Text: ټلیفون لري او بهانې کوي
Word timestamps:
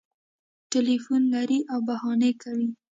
ټلیفون 0.71 1.21
لري 1.33 1.59
او 1.71 1.79
بهانې 1.87 2.31
کوي 2.41 2.69